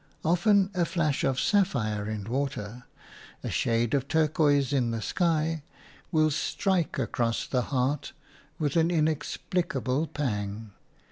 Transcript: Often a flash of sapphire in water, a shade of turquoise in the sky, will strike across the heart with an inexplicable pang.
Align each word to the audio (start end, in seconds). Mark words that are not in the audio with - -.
Often 0.25 0.71
a 0.73 0.83
flash 0.83 1.23
of 1.23 1.39
sapphire 1.39 2.09
in 2.09 2.23
water, 2.23 2.85
a 3.43 3.51
shade 3.51 3.93
of 3.93 4.07
turquoise 4.07 4.73
in 4.73 4.89
the 4.89 4.99
sky, 4.99 5.61
will 6.11 6.31
strike 6.31 6.97
across 6.97 7.45
the 7.45 7.61
heart 7.69 8.11
with 8.57 8.75
an 8.77 8.89
inexplicable 8.89 10.07
pang. 10.07 10.71